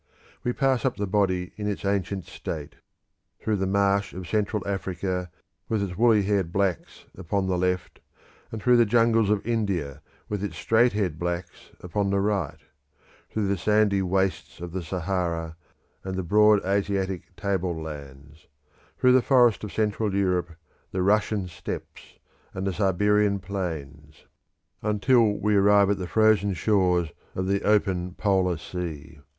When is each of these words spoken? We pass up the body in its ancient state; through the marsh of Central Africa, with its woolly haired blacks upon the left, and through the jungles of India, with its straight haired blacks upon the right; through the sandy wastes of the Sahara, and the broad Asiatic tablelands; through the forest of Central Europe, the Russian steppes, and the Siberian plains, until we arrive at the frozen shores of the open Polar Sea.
We 0.43 0.51
pass 0.51 0.83
up 0.83 0.95
the 0.97 1.05
body 1.05 1.51
in 1.57 1.67
its 1.67 1.85
ancient 1.85 2.25
state; 2.25 2.73
through 3.39 3.57
the 3.57 3.67
marsh 3.67 4.13
of 4.13 4.27
Central 4.27 4.67
Africa, 4.67 5.29
with 5.69 5.83
its 5.83 5.95
woolly 5.95 6.23
haired 6.23 6.51
blacks 6.51 7.05
upon 7.15 7.45
the 7.45 7.55
left, 7.55 7.99
and 8.51 8.59
through 8.63 8.77
the 8.77 8.85
jungles 8.87 9.29
of 9.29 9.45
India, 9.45 10.01
with 10.27 10.43
its 10.43 10.57
straight 10.57 10.93
haired 10.93 11.19
blacks 11.19 11.69
upon 11.81 12.09
the 12.09 12.19
right; 12.19 12.57
through 13.29 13.47
the 13.47 13.59
sandy 13.59 14.01
wastes 14.01 14.59
of 14.59 14.71
the 14.71 14.81
Sahara, 14.81 15.55
and 16.03 16.15
the 16.15 16.23
broad 16.23 16.65
Asiatic 16.65 17.35
tablelands; 17.35 18.47
through 18.97 19.11
the 19.13 19.21
forest 19.21 19.63
of 19.63 19.71
Central 19.71 20.15
Europe, 20.15 20.55
the 20.89 21.03
Russian 21.03 21.47
steppes, 21.47 22.17
and 22.55 22.65
the 22.65 22.73
Siberian 22.73 23.37
plains, 23.37 24.25
until 24.81 25.37
we 25.37 25.55
arrive 25.55 25.91
at 25.91 25.99
the 25.99 26.07
frozen 26.07 26.55
shores 26.55 27.09
of 27.35 27.45
the 27.45 27.61
open 27.61 28.15
Polar 28.15 28.57
Sea. 28.57 29.19